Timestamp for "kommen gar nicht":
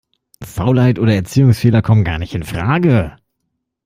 1.83-2.33